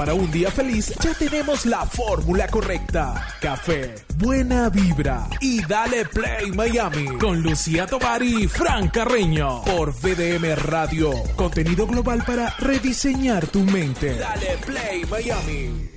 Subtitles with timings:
[0.00, 3.36] para un día feliz, ya tenemos la fórmula correcta.
[3.38, 10.56] Café, buena vibra y dale play Miami con Lucía Tobar y Fran Carreño por VDM
[10.56, 11.12] Radio.
[11.36, 14.14] Contenido global para rediseñar tu mente.
[14.14, 15.90] Dale play Miami.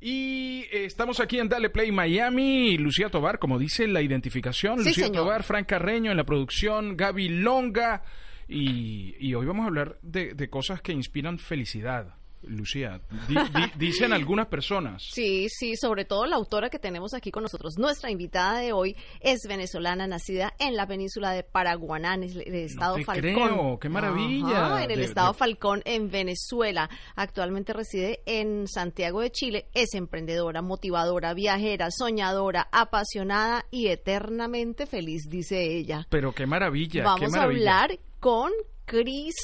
[0.00, 2.78] Y eh, estamos aquí en Dale Play Miami.
[2.78, 4.78] Lucía Tobar, como dice la identificación.
[4.78, 5.24] Sí, Lucía señor.
[5.24, 8.04] Tobar, Fran Carreño en la producción, Gaby Longa.
[8.46, 12.17] Y, y hoy vamos a hablar de, de cosas que inspiran felicidad.
[12.42, 15.02] Lucía, Di- di- dicen algunas personas.
[15.10, 17.74] Sí, sí, sobre todo la autora que tenemos aquí con nosotros.
[17.78, 22.96] Nuestra invitada de hoy es venezolana, nacida en la península de Paraguanán, en el estado
[22.96, 23.22] te Falcón.
[23.34, 24.66] creo, qué maravilla.
[24.66, 26.88] Ajá, en el De- estado de- Falcón, en Venezuela.
[27.16, 29.66] Actualmente reside en Santiago de Chile.
[29.74, 36.06] Es emprendedora, motivadora, viajera, soñadora, apasionada y eternamente feliz, dice ella.
[36.10, 36.92] Pero qué maravilla.
[36.92, 37.58] qué Vamos a maravilla.
[37.82, 38.50] hablar con
[38.88, 39.34] Cris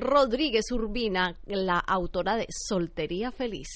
[0.00, 3.68] Rodríguez Urbina, la autora de Soltería Feliz.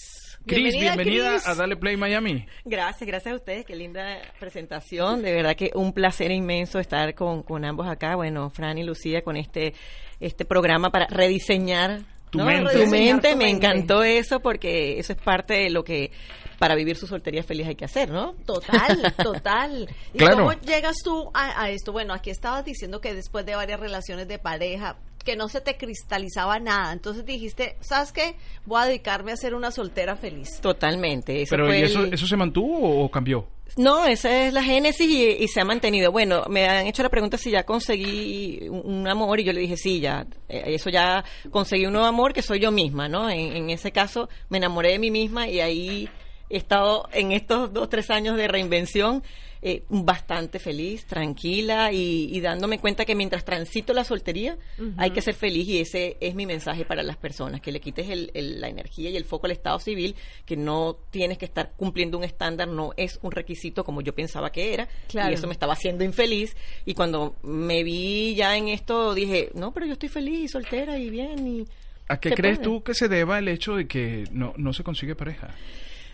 [0.46, 2.46] Cris, bienvenida, a Dale Play Miami.
[2.64, 3.66] Gracias, gracias a ustedes.
[3.66, 5.20] Qué linda presentación.
[5.20, 8.16] De verdad que un placer inmenso estar con, con ambos acá.
[8.16, 9.74] Bueno, Fran y Lucía con este,
[10.18, 12.00] este programa para rediseñar
[12.30, 12.46] Tu ¿no?
[12.46, 12.72] mente.
[12.72, 13.30] Tu Rediseñar mente.
[13.32, 13.66] tu Me mente.
[13.66, 16.10] encantó eso porque eso es parte de lo que
[16.58, 18.32] para vivir su soltería feliz hay que hacer, ¿no?
[18.46, 19.88] Total, total.
[20.14, 20.36] ¿Y Claro.
[20.38, 21.92] cómo llegas tú a, a esto?
[21.92, 24.96] Bueno, aquí estabas diciendo que después de varias relaciones de pareja,
[25.28, 26.90] que no se te cristalizaba nada.
[26.94, 28.34] Entonces dijiste, ¿sabes qué?
[28.64, 30.58] Voy a dedicarme a ser una soltera feliz.
[30.62, 31.42] Totalmente.
[31.42, 33.46] Eso Pero fue ¿y eso, el- eso se mantuvo o cambió?
[33.76, 36.10] No, esa es la génesis y, y se ha mantenido.
[36.10, 39.60] Bueno, me han hecho la pregunta si ya conseguí un, un amor y yo le
[39.60, 43.28] dije sí, ya, eh, eso ya conseguí un nuevo amor que soy yo misma, ¿no?
[43.28, 46.08] En, en ese caso me enamoré de mí misma y ahí
[46.48, 49.22] he estado en estos dos, tres años de reinvención
[49.62, 54.56] eh, bastante feliz, tranquila y, y dándome cuenta que mientras transito la soltería
[54.96, 58.08] hay que ser feliz y ese es mi mensaje para las personas, que le quites
[58.08, 60.14] el- el- la energía y el foco al Estado civil,
[60.46, 64.50] que no tienes que estar cumpliendo un estándar, no es un requisito como yo pensaba
[64.52, 65.30] que era Claro.
[65.30, 66.56] y eso me estaba haciendo infeliz
[66.86, 71.10] y cuando me vi ya en esto dije, no, pero yo estoy feliz, soltera y
[71.10, 71.66] bien y...
[72.10, 72.64] ¿A qué crees puede".
[72.64, 75.48] tú que se deba el hecho de que no, no se consigue pareja?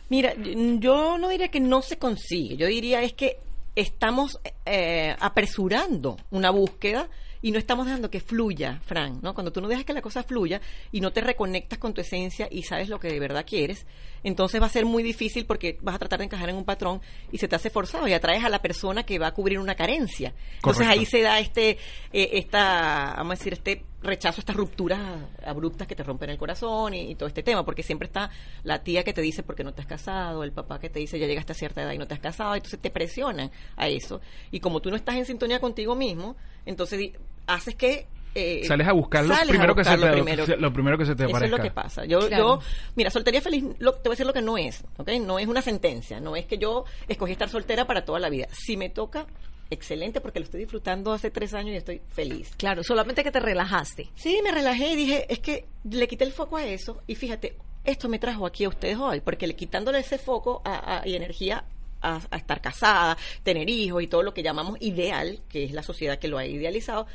[0.08, 3.38] Mira, yo no diría que no se consigue, yo diría es que
[3.74, 7.08] estamos eh, apresurando una búsqueda
[7.42, 9.34] y no estamos dejando que fluya, Fran, ¿no?
[9.34, 10.60] Cuando tú no dejas que la cosa fluya
[10.92, 13.86] y no te reconectas con tu esencia y sabes lo que de verdad quieres,
[14.24, 17.00] entonces va a ser muy difícil porque vas a tratar de encajar en un patrón
[17.30, 19.74] y se te hace forzado y atraes a la persona que va a cubrir una
[19.74, 20.34] carencia.
[20.56, 21.00] Entonces Correcto.
[21.00, 21.70] ahí se da este,
[22.12, 25.00] eh, esta, vamos a decir, este rechazo, estas rupturas
[25.44, 28.30] abruptas que te rompen el corazón y, y todo este tema, porque siempre está
[28.62, 30.98] la tía que te dice por qué no te has casado, el papá que te
[30.98, 33.88] dice ya llegaste a cierta edad y no te has casado, entonces te presionan a
[33.88, 34.20] eso.
[34.50, 36.36] Y como tú no estás en sintonía contigo mismo,
[36.66, 37.12] entonces
[37.46, 38.06] haces que...
[38.34, 40.46] eh, Sales a buscar lo sales a primero, que se te, lo primero.
[40.58, 41.56] lo primero que se te Eso aparezca.
[41.56, 42.04] es lo que pasa.
[42.04, 42.60] Yo, Claro.
[42.60, 45.08] yo mira, soltería feliz, lo, te voy a decir lo que no es, ¿ok?
[45.20, 48.48] No es una sentencia, no es que yo escogí estar soltera para toda la vida.
[48.52, 49.26] Si me toca,
[49.70, 52.50] excelente, porque lo estoy disfrutando hace tres años y estoy feliz.
[52.56, 54.08] Claro, solamente que te relajaste.
[54.14, 57.56] Sí, me relajé y dije, es que le quité el foco a eso y fíjate,
[57.84, 61.14] esto me trajo aquí a ustedes hoy, porque le quitándole ese foco a- a- y
[61.16, 61.64] energía
[62.00, 65.82] a, a estar casada, tener hijos y todo lo que llamamos ideal, que es la
[65.82, 67.06] sociedad que lo ha idealizado,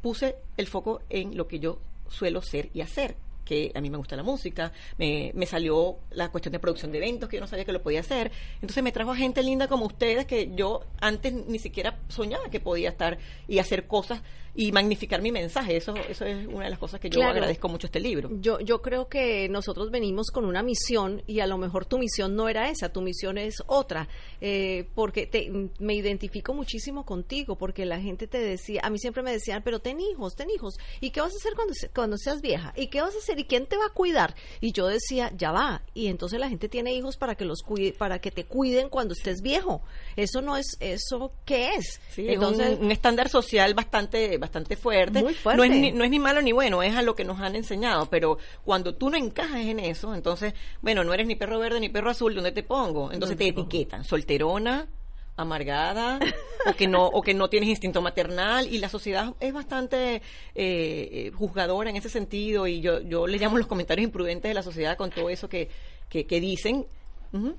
[0.00, 1.78] puse el foco en lo que yo
[2.08, 3.16] suelo ser y hacer
[3.50, 6.98] que a mí me gusta la música, me, me salió la cuestión de producción de
[6.98, 9.66] eventos que yo no sabía que lo podía hacer, entonces me trajo a gente linda
[9.66, 13.18] como ustedes que yo antes ni siquiera soñaba que podía estar
[13.48, 14.22] y hacer cosas
[14.54, 17.32] y magnificar mi mensaje, eso, eso es una de las cosas que yo Claro.
[17.32, 18.30] agradezco mucho este libro.
[18.40, 22.34] Yo, yo creo que nosotros venimos con una misión y a lo mejor tu misión
[22.36, 24.08] no era esa, tu misión es otra,
[24.40, 29.22] eh, porque te, me identifico muchísimo contigo, porque la gente te decía, a mí siempre
[29.22, 32.40] me decían, pero ten hijos, ten hijos, ¿y qué vas a hacer cuando, cuando seas
[32.40, 32.72] vieja?
[32.76, 33.38] ¿Y qué vas a hacer?
[33.38, 34.34] ¿Y quién te va a cuidar?
[34.60, 37.92] Y yo decía, ya va, y entonces la gente tiene hijos para que los cuide,
[37.92, 39.82] para que te cuiden cuando estés viejo.
[40.16, 42.00] Eso no es, ¿eso qué es?
[42.10, 45.22] Sí, entonces, es un, un estándar social bastante bastante fuerte.
[45.22, 45.56] Muy fuerte.
[45.58, 47.54] No es, ni, no es ni malo ni bueno, es a lo que nos han
[47.54, 48.06] enseñado.
[48.06, 51.88] Pero cuando tú no encajas en eso, entonces, bueno, no eres ni perro verde ni
[51.88, 53.12] perro azul, ¿dónde te pongo?
[53.12, 54.88] Entonces te etiquetan, solterona,
[55.36, 56.18] amargada,
[56.66, 60.22] o que no o que no tienes instinto maternal y la sociedad es bastante
[60.54, 64.62] eh, juzgadora en ese sentido y yo yo le llamo los comentarios imprudentes de la
[64.62, 65.68] sociedad con todo eso que
[66.08, 66.86] que, que dicen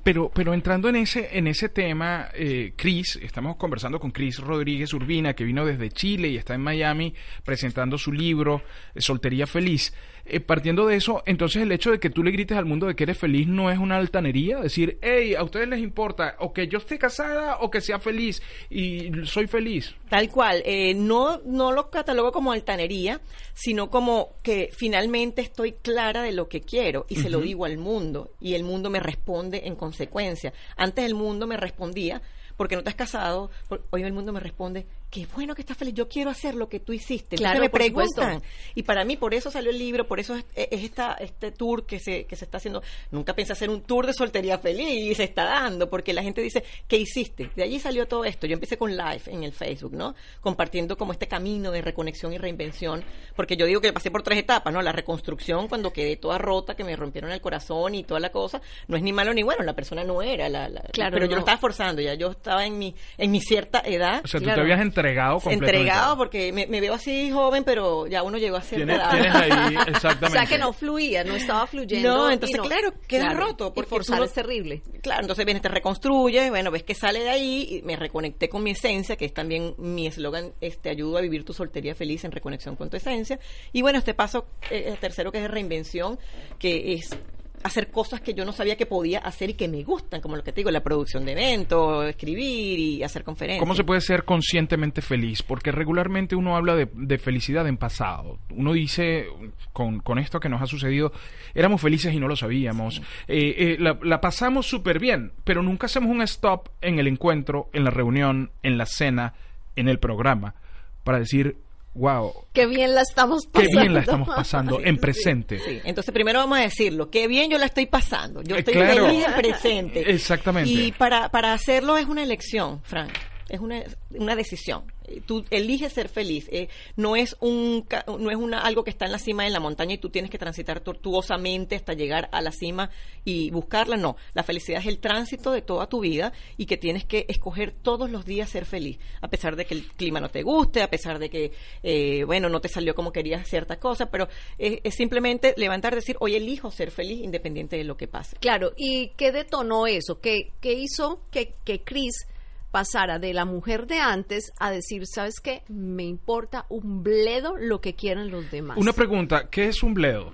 [0.04, 4.94] Pero, pero entrando en ese, en ese tema, eh, Chris, estamos conversando con Chris Rodríguez
[4.94, 7.14] Urbina, que vino desde Chile y está en Miami
[7.46, 8.64] presentando su libro
[8.94, 9.94] eh, Soltería Feliz.
[10.26, 12.96] Eh, partiendo de eso, entonces el hecho de que tú le grites al mundo de
[12.96, 16.68] que eres feliz no es una altanería, decir, hey, a ustedes les importa o que
[16.68, 19.96] yo esté casada o que sea feliz y soy feliz.
[20.10, 23.20] Tal cual, eh, no, no lo catalogo como altanería,
[23.54, 27.78] sino como que finalmente estoy clara de lo que quiero y se lo digo al
[27.78, 30.54] mundo y el mundo me responde en consecuencia.
[30.78, 32.22] Antes el mundo me respondía
[32.58, 33.50] porque no te has casado,
[33.90, 36.80] hoy el mundo me responde, qué bueno que estás feliz, yo quiero hacer lo que
[36.80, 37.36] tú hiciste.
[37.36, 38.42] Claro, me preguntan.
[38.74, 42.00] Y para mí, por eso salió el libro, por eso es, esta, este tour que
[42.00, 42.82] se, que se está haciendo.
[43.12, 46.42] Nunca pensé hacer un tour de soltería feliz y se está dando, porque la gente
[46.42, 47.52] dice, ¿qué hiciste?
[47.56, 48.48] De allí salió todo esto.
[48.48, 50.16] Yo empecé con live en el Facebook, ¿no?
[50.40, 53.04] Compartiendo como este camino de reconexión y reinvención,
[53.36, 54.82] porque yo digo que pasé por tres etapas, ¿no?
[54.82, 58.62] La reconstrucción, cuando quedé toda rota, que me rompieron el corazón y toda la cosa,
[58.88, 61.40] no es ni malo ni bueno, la persona no era, la, claro, pero yo lo
[61.40, 64.22] estaba forzando, ya yo estaba en mi, en mi cierta edad.
[64.24, 65.78] O sea, tú te habías entregado completamente.
[65.78, 69.76] Entregado porque me, veo así joven, pero ya uno llegó a ser ¿Tienes, tienes ahí,
[69.88, 70.26] exactamente.
[70.26, 72.10] O sea, que no fluía, no estaba fluyendo.
[72.10, 73.74] No, entonces, claro, queda roto.
[73.74, 74.82] Porque forzar es terrible.
[75.02, 78.64] Claro, entonces vienes, te reconstruye, bueno, ves que sale de ahí, y me reconecté con
[78.64, 82.32] mi esencia, que es también mi eslogan, este, ayuda a vivir tu soltería feliz en
[82.32, 83.40] reconexión con tu esencia.
[83.72, 86.20] Y bueno, este paso, eh, el tercero que es de reinvención,
[86.60, 87.18] que es
[87.64, 90.44] hacer cosas que yo no sabía que podía hacer y que me gustan, como lo
[90.44, 93.60] que te digo, la producción de eventos, escribir y hacer conferencias.
[93.60, 95.44] ¿Cómo se puede ser conscientemente feliz?
[95.44, 98.40] Porque regularmente uno habla de, felicidad en pasado.
[98.50, 99.28] Uno dice,
[99.74, 101.12] con, con, esto que nos ha sucedido,
[101.54, 103.02] éramos felices y no lo sabíamos.
[103.28, 107.70] Eh, eh, la, la pasamos súper bien, pero nunca hacemos un stop en el encuentro,
[107.74, 109.34] en la reunión, en la cena,
[109.76, 110.56] en el programa,
[111.04, 111.58] para decir,
[111.94, 112.34] wow.
[112.54, 113.72] Qué bien la estamos pasando.
[113.72, 115.60] Qué bien la estamos pasando en presente.
[115.60, 118.42] Sí, Entonces primero vamos a decirlo, qué bien yo la estoy pasando.
[118.44, 120.02] Yo eh, estoy feliz en presente.
[120.12, 120.70] Exactamente.
[120.70, 123.12] Y para, para hacerlo es una elección, Frank.
[123.52, 124.84] Es una, una decisión
[125.20, 126.48] tú eliges ser feliz.
[126.52, 127.86] Eh, no es un
[128.20, 130.32] no es una algo que está en la cima de la montaña y tú tienes
[130.32, 132.90] que transitar tortuosamente hasta llegar a la cima
[133.26, 133.98] y buscarla.
[133.98, 137.72] No, la felicidad es el tránsito de toda tu vida y que tienes que escoger
[137.72, 140.90] todos los días ser feliz, a pesar de que el clima no te guste, a
[140.90, 141.52] pesar de que
[141.84, 144.28] eh, bueno no te salió como querías cierta cosa, pero
[144.58, 148.38] es, simplemente levantar, decir hoy elijo ser feliz independiente de lo que pase.
[148.38, 148.74] Claro.
[148.78, 150.20] ¿Y qué detonó eso?
[150.20, 152.28] ¿Qué, qué hizo que que Chris
[152.72, 155.64] pasara de la mujer de antes a decir, ¿sabes qué?
[155.68, 158.78] Me importa un bledo lo que quieran los demás.
[158.78, 160.32] Una pregunta, ¿qué es un bledo?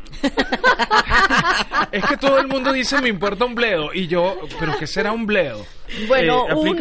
[1.91, 5.11] es que todo el mundo dice me importa un bledo y yo, ¿pero qué será
[5.11, 5.65] un bledo?
[6.07, 6.77] Bueno, eh, un,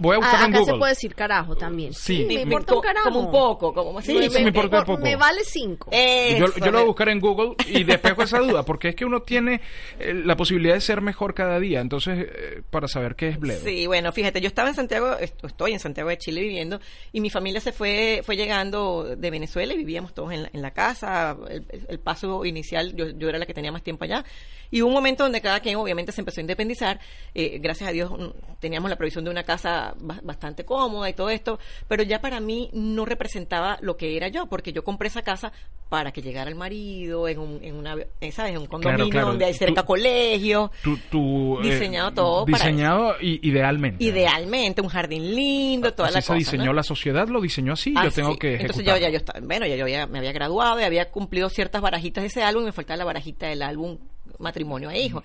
[0.00, 0.72] voy a buscar en Google.
[0.72, 1.94] se puede decir carajo también.
[1.94, 3.08] Sí, me, importa un carajo.
[3.08, 5.02] Como un poco, como sí, me, me, importa un poco.
[5.02, 5.90] me vale cinco.
[5.90, 9.04] yo, yo, lo voy a buscar en Google y despejo esa duda, porque es que
[9.04, 9.60] uno tiene
[9.98, 13.64] eh, la posibilidad de ser mejor cada día, entonces, eh, para saber qué es bledo.
[13.64, 16.80] Sí, bueno, fíjate, yo estaba en Santiago, estoy en Santiago de Chile viviendo,
[17.12, 20.62] y mi familia se fue fue llegando de Venezuela y vivíamos todos en la, en
[20.62, 21.36] la casa.
[21.88, 24.24] El, paso inicial, yo, yo era la que tenía más tiempo allá,
[24.70, 27.00] y hubo un momento donde cada quien obviamente se empezó a independizar.
[27.34, 31.58] gracias a Dios mm, teníamos la provisión de una casa bastante cómoda y todo esto,
[31.86, 35.52] pero ya para mí no representaba lo que era yo, porque yo compré esa casa
[35.88, 38.52] para que llegara el marido en, un, en una, eh, ¿sabes?
[38.52, 40.70] En un condominio donde hay cerca colegio.
[40.82, 42.44] Tu, eh, diseñado todo.
[42.44, 44.04] Diseñado idealmente.
[44.04, 46.32] Idealmente, un jardín lindo, toda la cosa.
[46.32, 49.40] se diseñó la sociedad, lo diseñó así, yo tengo que Entonces yo ya yo estaba,
[49.40, 52.66] bueno, ya yo me había graduado y había cumplido ciertas barajitas de ese álbum y
[52.66, 53.98] me faltaba la barajita del álbum
[54.38, 55.22] matrimonio e hijo.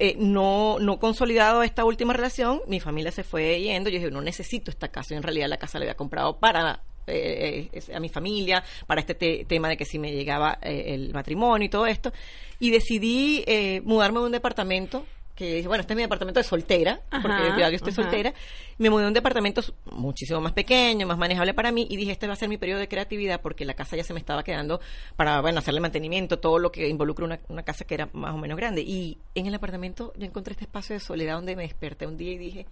[0.00, 4.20] Eh, no, no consolidado esta última relación, mi familia se fue yendo, yo dije, no
[4.20, 8.08] necesito esta casa, en realidad la casa la había comprado para eh, eh, a mi
[8.08, 12.12] familia, para este tema de que si me llegaba el matrimonio y todo esto,
[12.60, 13.44] y decidí
[13.84, 15.04] mudarme a un departamento
[15.38, 18.34] que dije, bueno, este es mi departamento de soltera, porque yo, estoy soltera,
[18.78, 22.26] me mudé a un departamento muchísimo más pequeño, más manejable para mí, y dije, este
[22.26, 24.80] va a ser mi periodo de creatividad, porque la casa ya se me estaba quedando
[25.14, 28.38] para, bueno, hacerle mantenimiento, todo lo que involucra una, una casa que era más o
[28.38, 28.82] menos grande.
[28.82, 32.32] Y en el apartamento yo encontré este espacio de soledad donde me desperté un día
[32.32, 32.66] y dije,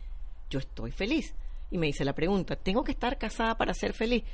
[0.50, 1.36] yo estoy feliz.
[1.70, 4.24] Y me hice la pregunta, ¿tengo que estar casada para ser feliz?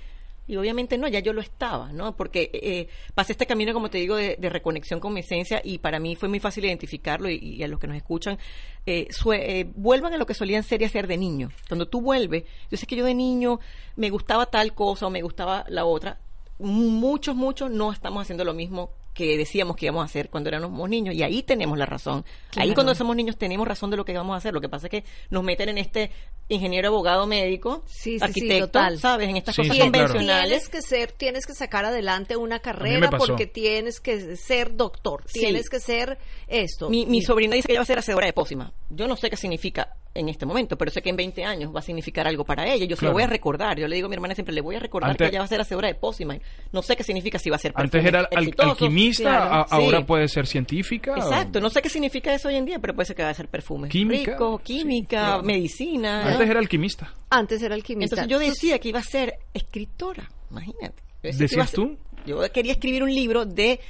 [0.47, 2.17] Y obviamente no, ya yo lo estaba, ¿no?
[2.17, 6.01] Porque eh, pasé este camino, como te digo, de, reconexión con mi esencia y para
[6.01, 8.39] mí fue muy fácil identificarlo y, a los que nos escuchan,
[8.85, 11.51] eh, eh, vuelvan a lo que solían ser y hacer de niño.
[11.69, 13.61] Cuando tú vuelves, yo sé que yo de niño
[13.97, 16.19] me gustaba tal cosa o me gustaba la otra,
[16.59, 20.89] muchos, muchos no estamos haciendo lo mismo que decíamos que íbamos a hacer cuando éramos
[20.89, 22.25] niños y ahí tenemos la razón.
[22.57, 24.55] Ahí cuando somos niños tenemos razón de lo que vamos a hacer.
[24.55, 26.11] Lo que pasa es que nos meten en este
[26.49, 28.99] ingeniero, abogado, médico, Sí, sí, sí, arquitecto, total.
[28.99, 29.29] ¿sabes?
[29.29, 30.49] En estas Sí, cosas sí, convencionales.
[30.49, 35.41] Tienes que ser, tienes que sacar adelante una carrera porque tienes que ser doctor, Sí.
[35.41, 36.89] tienes que ser esto.
[36.89, 38.73] Mi, sobrina dice que ella va a ser hacedora de pócima.
[38.91, 41.79] Yo no sé qué significa en este momento, pero sé que en 20 años va
[41.79, 42.85] a significar algo para ella.
[42.85, 43.13] Yo se Claro.
[43.13, 43.79] lo voy a recordar.
[43.79, 45.47] Yo le digo a mi hermana siempre, le voy a recordar Antes- que ella va
[45.47, 46.37] a ser hacedora de pócima.
[46.71, 49.75] No sé qué significa si va a ser Antes era al- alquimista, Claro, a- sí.
[49.75, 51.13] ahora puede ser científica.
[51.15, 53.31] o- Exacto, no sé qué significa eso hoy en día, pero puede ser que va
[53.31, 54.33] a ser perfumes Química.
[54.33, 55.43] rico, Sí, química, claro.
[55.45, 56.27] medicina.
[56.33, 57.15] Antes era alquimista.
[57.31, 58.15] Antes era alquimista.
[58.17, 61.03] Entonces yo decía que iba a ser escritora, imagínate.
[61.23, 61.97] ¿Decías tú?
[62.27, 63.81] Yo quería escribir un libro de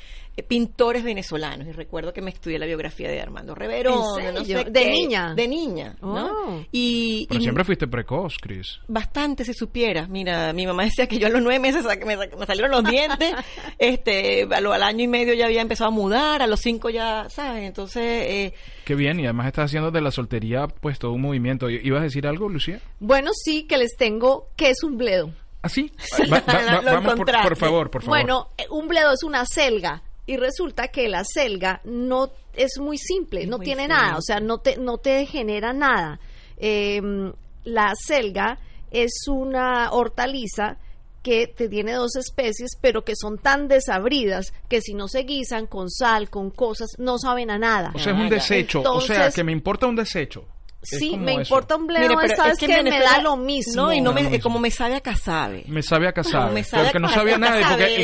[0.49, 4.03] pintores venezolanos y recuerdo que me estudié la biografía de Armando Reverón,
[4.45, 5.35] ¿De qué, niña?
[5.35, 6.27] de niña, ¿no?
[6.27, 6.65] Oh.
[6.73, 8.81] Y, Pero y siempre fuiste precoz, Chris.
[8.89, 10.07] bastante si supiera.
[10.07, 12.71] Mira, mi mamá decía que yo a los nueve meses sa- me, sa- me salieron
[12.71, 13.35] los dientes,
[13.79, 16.89] este, a lo- al año y medio ya había empezado a mudar, a los cinco
[16.89, 17.65] ya, ¿sabes?
[17.65, 21.69] Entonces, eh, Qué bien, y además estás haciendo de la soltería pues todo un movimiento.
[21.69, 22.81] I- ¿Ibas a decir algo, Lucía?
[23.01, 25.31] Bueno, sí, que les tengo que es un bledo.
[25.63, 25.93] ¿Ah, sí?
[26.33, 28.19] Va- va- va- lo vamos, por, por favor, por favor.
[28.19, 32.99] Bueno, eh, un bledo es una selga y resulta que la selga no es muy
[32.99, 33.97] simple, Es no muy tiene simple.
[33.99, 36.21] nada, o sea, no te, no te genera nada.
[36.57, 37.01] Eh,
[37.65, 38.59] la selga
[38.91, 40.77] es una hortaliza
[41.23, 45.67] que te tiene dos especies, pero que son tan desabridas que si no se guisan
[45.67, 47.93] con sal, con cosas, no saben a nada.
[47.95, 48.83] o sea, es un desecho.
[48.83, 50.45] o sea, que me importa un desecho.
[50.83, 51.41] Sí, me eso.
[51.43, 53.75] importa un bledo, mire, sabes es que me da lo mismo.
[53.75, 55.65] No, y no Me como me sabe a casabe.
[55.69, 56.47] Me sabe a casabe.
[56.47, 57.69] No, me sabe porque a no sabía nada.
[57.69, 58.03] Porque el,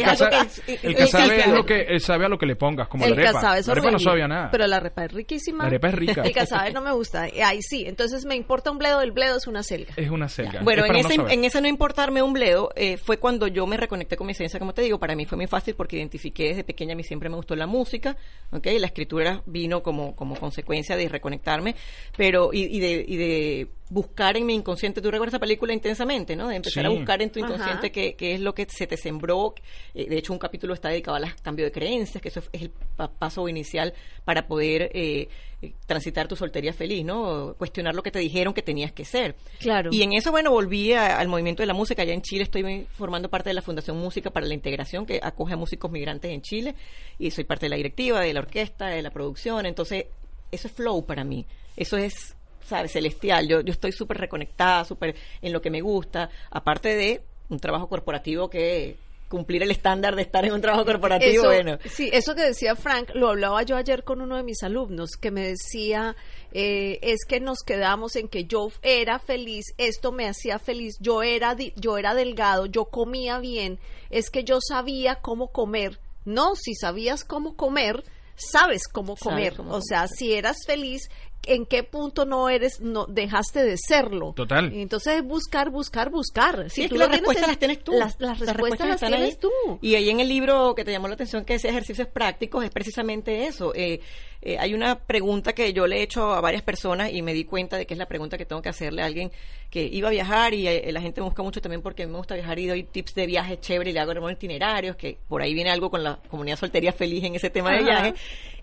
[0.83, 3.17] el casabe es lo que él sabe a lo que le pongas, como el la
[3.17, 3.33] arepa.
[3.33, 4.51] casabe es la arepa no sabía nada.
[4.51, 5.65] Pero la arepa es riquísima.
[5.65, 6.23] La arepa es rica.
[6.23, 7.23] El casabe no me gusta.
[7.45, 7.85] Ahí sí.
[7.87, 9.01] Entonces me importa un bledo.
[9.01, 9.95] El bledo es una selga.
[9.97, 10.63] Es una selga.
[10.63, 11.33] Bueno, Es en no ese, saber.
[11.33, 14.59] en ese no importarme un bledo eh, fue cuando yo me reconecté con mi esencia,
[14.59, 17.29] como te digo, para mí fue muy fácil porque identifiqué desde pequeña, a mí siempre
[17.29, 18.17] me gustó la música,
[18.53, 18.67] ¿ok?
[18.79, 21.75] La escritura vino como, como consecuencia de reconectarme,
[22.17, 26.37] pero y, y de, y de buscar en mi inconsciente, tú recuerdas esa película intensamente,
[26.37, 26.49] ¿no?
[26.49, 26.87] De empezar Sí.
[26.87, 29.55] a buscar en tu inconsciente qué, qué es lo que se te sembró.
[29.95, 32.71] Eh, de hecho, un capítulo está dedicado al cambio de creencias, que eso es el
[32.71, 33.95] pa- paso inicial
[34.27, 35.29] para poder eh,
[35.63, 37.55] eh, transitar tu soltería feliz, ¿no?
[37.57, 39.37] Cuestionar lo que te dijeron que tenías que ser.
[39.59, 39.89] Claro.
[39.91, 42.03] Y en eso, bueno, volví a- al movimiento de la música.
[42.03, 45.55] Allá en Chile estoy formando parte de la Fundación Música para la Integración, que acoge
[45.55, 46.75] a músicos migrantes en Chile.
[47.19, 49.65] Y soy parte de la directiva, de la orquesta, de la producción.
[49.65, 50.05] Entonces,
[50.53, 51.47] eso es flow para mí.
[51.77, 52.35] Eso es,
[52.69, 52.93] ¿sabes?
[52.93, 53.49] Celestial.
[53.49, 56.31] Yo, yo estoy súper reconectada, súper en lo que me gusta.
[56.51, 58.97] Aparte de un trabajo corporativo que
[59.29, 61.79] cumplir el estándar de estar en un trabajo corporativo, Eso, bueno.
[61.85, 65.31] Sí, eso que decía Frank, lo hablaba yo ayer con uno de mis alumnos, que
[65.31, 66.17] me decía,
[66.53, 71.23] eh, es que nos quedamos en que yo era feliz, esto me hacía feliz, yo
[71.23, 75.99] era, di- yo era delgado, yo comía bien, es que yo sabía cómo comer.
[76.25, 79.21] No, si sabías cómo comer, sabes cómo Sabes
[79.51, 79.57] comer.
[79.57, 79.85] cómo o comer.
[79.87, 81.11] sea, si eras feliz,
[81.47, 84.33] ¿en qué punto no eres, no dejaste de serlo?
[84.35, 84.73] Total.
[84.73, 86.69] Y entonces buscar, buscar, buscar.
[86.71, 87.93] Sí, es tú que las respuestas en- las tienes tú.
[87.93, 89.41] Las, las respuestas, las están tienes ahí.
[89.41, 89.79] tú.
[89.81, 92.71] Y ahí en el libro que te llamó la atención, que decía ejercicios prácticos, es
[92.71, 93.73] precisamente eso.
[93.75, 94.01] Eh,
[94.41, 97.45] eh, hay una pregunta que yo le he hecho a varias personas y me di
[97.45, 99.33] cuenta de que es la pregunta que tengo que hacerle a alguien
[99.69, 102.35] que iba a viajar y eh, la gente me busca mucho también porque me gusta
[102.35, 105.55] viajar y doy tips de viaje chévere y le hago hermanos itinerarios, que por ahí
[105.55, 108.15] viene algo con la comunidad soltería feliz en ese tema de viaje.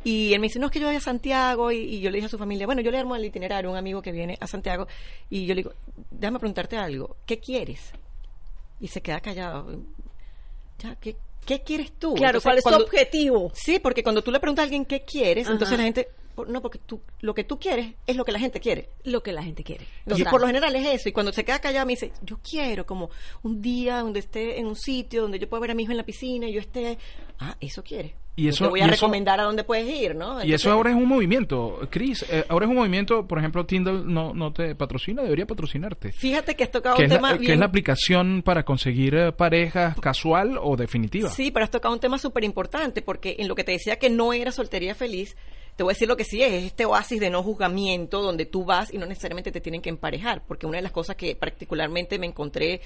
[0.06, 2.18] Y él me dice, no, es que yo voy a Santiago y, y yo le
[2.18, 4.38] dije a su familia, bueno, yo le armo el itinerario a un amigo que viene
[4.40, 4.88] a Santiago
[5.30, 5.74] y yo le digo,
[6.10, 7.92] déjame preguntarte algo, ¿qué quieres?
[8.80, 9.82] Y se queda callado.
[10.80, 11.16] Ya, ¿qué,
[11.46, 12.14] qué quieres tú?
[12.16, 13.52] Claro, Entonces, ¿cuál es tu cuando- objetivo?
[13.54, 15.54] Sí, porque cuando tú le preguntas a alguien qué quieres, Ajá.
[15.54, 16.08] entonces la gente,
[16.48, 18.90] no, porque tú, lo que tú quieres es lo que la gente quiere.
[19.04, 19.88] Lo que la gente quiere.
[20.00, 21.10] Entonces, por lo general es eso.
[21.10, 23.10] Y cuando se queda callado, me dice, yo quiero como
[23.44, 25.98] un día donde esté en un sitio donde yo pueda ver a mi hijo en
[25.98, 26.98] la piscina y yo esté,
[27.40, 28.16] ah, eso quiere.
[28.38, 30.44] Y eso- te voy y a eso- recomendar a dónde puedes ir, ¿no?
[30.44, 32.26] Y eso ahora es un movimiento, Chris.
[32.30, 36.12] eh, ahora es un movimiento, por ejemplo, Tinder no, no te patrocina, debería patrocinarte.
[36.12, 37.54] Fíjate que has tocado un es, la, tema que bien...
[37.54, 41.30] es la aplicación para conseguir eh, parejas casual o definitiva.
[41.30, 44.10] Sí, pero has tocado un tema súper importante porque en lo que te decía que
[44.10, 45.38] no era soltería feliz,
[45.78, 48.46] te voy a decir lo que sí es, es este oasis de no juzgamiento donde
[48.46, 51.36] tú vas y no necesariamente te tienen que emparejar, porque una de las cosas que
[51.38, 52.82] particularmente me encontré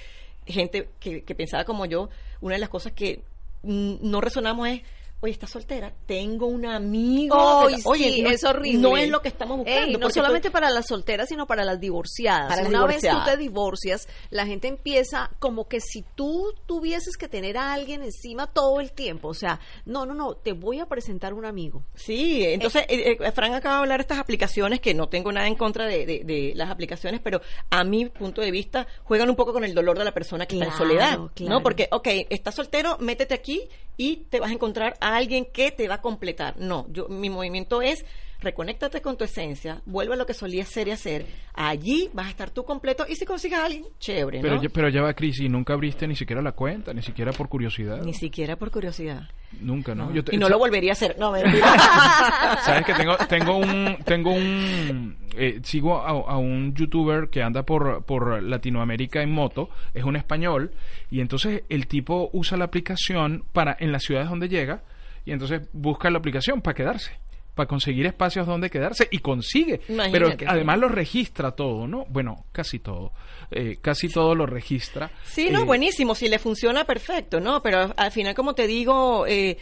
[0.46, 2.10] gente que, que pensaba como yo,
[2.42, 3.22] una de las cosas que
[3.64, 4.82] no resonamos es,
[5.22, 7.36] oye, estás soltera, tengo un amigo.
[7.36, 8.80] Oye, sí, no, es horrible.
[8.80, 9.82] No es lo que estamos buscando.
[9.88, 12.48] Ey, no solamente para las solteras, sino para las divorciadas.
[12.56, 17.28] Para Una vez tú te divorcias, la gente empieza como que si tú tuvieses que
[17.28, 19.28] tener a alguien encima todo el tiempo.
[19.30, 21.84] O sea, no, no, no, te voy a presentar un amigo.
[21.96, 25.48] Sí, entonces eh, eh, Fran acaba de hablar de estas aplicaciones que no tengo nada
[25.48, 29.36] en contra de, de- de las aplicaciones, pero a mi punto de vista juegan un
[29.36, 31.54] poco con el dolor de la persona que está en Claro, soledad, claro.
[31.56, 31.64] ¿no?
[31.64, 33.68] Porque, ok, estás soltero, métete aquí
[34.00, 36.58] y te vas a encontrar a alguien que te va a completar.
[36.58, 38.06] No, yo mi movimiento es
[38.42, 42.30] reconéctate con tu esencia, vuelve a lo que solías ser y hacer, allí vas a
[42.30, 44.44] estar tú completo y si consigues a alguien, chévere, ¿no?
[44.44, 47.32] Pero, ya- pero ya va, Cris, y nunca abriste ni siquiera la cuenta, ni siquiera
[47.34, 48.02] por curiosidad.
[48.02, 49.24] Ni siquiera por curiosidad.
[49.60, 50.14] Nunca, ¿no?
[50.14, 51.18] Yo te- Y no lo volvería a hacer.
[51.20, 51.68] No, mentira.
[52.64, 57.64] Sabes que tengo tengo un tengo un eh, sigo a, a un youtuber que anda
[57.64, 60.72] por por Latinoamérica en moto, es un español
[61.10, 64.84] y entonces el tipo usa la aplicación para en las ciudades donde llega
[65.26, 67.12] y entonces busca la aplicación para quedarse
[67.60, 69.82] para conseguir espacios donde quedarse y consigue,
[70.14, 72.06] pero además lo registra todo, ¿no?
[72.08, 73.12] Bueno, casi todo,
[73.52, 75.12] eh, casi todo lo registra.
[75.26, 77.62] Sí, no, Eh, buenísimo, si le funciona perfecto, ¿no?
[77.62, 79.58] Pero al final, como te digo, eh,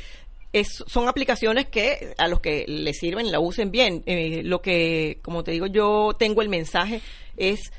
[0.54, 4.04] es- son aplicaciones que a los que le sirven la usen bien.
[4.06, 7.01] Eh, lo que, como te digo, yo tengo el mensaje
[7.36, 7.72] es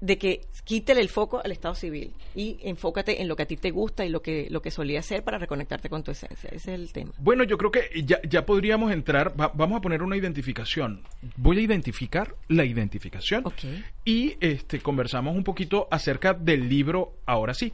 [0.00, 3.56] de que quítele el foco al estado civil y enfócate en lo que a ti
[3.56, 6.50] te gusta y lo que lo que solía hacer para reconectarte con tu esencia.
[6.52, 7.12] Ese es el tema.
[7.18, 11.02] Bueno, yo creo que ya, ya podríamos entrar, va- vamos a poner una identificación.
[11.36, 13.64] Voy a identificar la identificación Ok.
[14.04, 17.72] y este conversamos un poquito acerca del libro Ahora sí.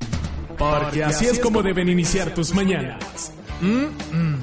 [0.59, 3.33] Porque así es como deben iniciar tus mañanas.
[3.61, 4.43] Mm, mm.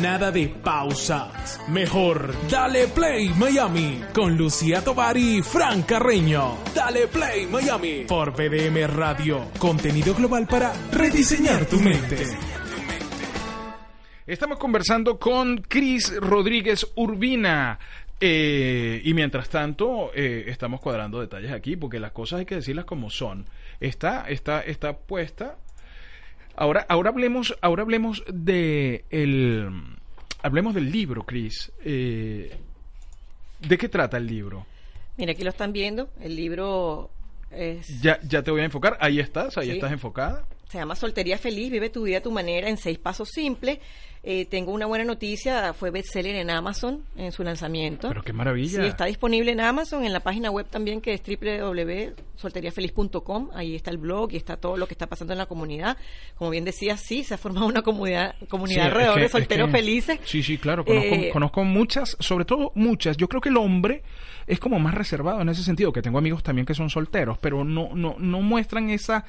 [0.00, 1.60] Nada de pausas.
[1.68, 6.58] Mejor, dale play Miami con Lucía Tobar y Fran Carreño.
[6.74, 9.46] Dale play Miami por BDM Radio.
[9.58, 12.24] Contenido global para rediseñar tu mente.
[14.26, 17.78] Estamos conversando con Cris Rodríguez Urbina.
[18.20, 22.84] Eh, y mientras tanto, eh, estamos cuadrando detalles aquí, porque las cosas hay que decirlas
[22.84, 23.46] como son.
[23.80, 25.58] Está, está, está puesta.
[26.56, 29.68] Ahora, ahora hablemos, ahora hablemos de el,
[30.42, 31.72] hablemos del libro, Cris.
[31.84, 32.56] Eh,
[33.60, 34.66] ¿De qué trata el libro?
[35.16, 36.08] Mira, aquí lo están viendo.
[36.20, 37.10] El libro
[37.50, 38.96] es Ya, ya te voy a enfocar.
[39.00, 39.72] Ahí estás, ahí Sí.
[39.72, 40.44] estás enfocada.
[40.68, 43.78] Se llama Soltería Feliz, vive tu vida a tu manera en seis pasos simples.
[44.26, 48.08] Eh, tengo una buena noticia, fue bestseller en Amazon en su lanzamiento.
[48.08, 48.80] Pero qué maravilla.
[48.82, 53.50] Sí, está disponible en Amazon, en la página web también que es www.solteriafeliz.com.
[53.54, 55.98] Ahí está el blog y está todo lo que está pasando en la comunidad.
[56.36, 59.26] Como bien decía, sí, se ha formado una comunidad, comunidad Sí, es alrededor que- de
[59.26, 60.18] es solteros que- felices.
[60.24, 60.84] Sí, sí, claro.
[60.86, 63.16] Conozco, Eh, conozco muchas, sobre todo muchas.
[63.18, 64.02] Yo creo que el hombre
[64.46, 67.62] es como más reservado en ese sentido, que tengo amigos también que son solteros, pero
[67.64, 69.24] no, no, no muestran esa...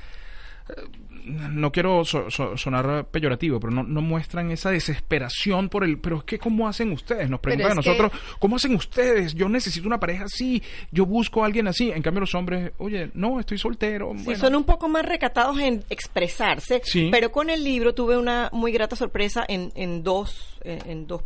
[1.25, 5.97] No quiero so- so- sonar peyorativo, pero no, no muestran esa desesperación por el...
[5.99, 7.29] Pero es que, ¿cómo hacen ustedes?
[7.29, 9.33] Nos preguntan a que- nosotros, ¿cómo hacen ustedes?
[9.33, 11.91] Yo necesito una pareja así, yo busco a alguien así.
[11.91, 14.13] En cambio, los hombres, oye, no, estoy soltero.
[14.17, 14.39] Sí, bueno.
[14.39, 17.09] son un poco más recatados en expresarse, Sí.
[17.11, 21.23] pero con el libro tuve una muy grata sorpresa en, en dos, en, en dos,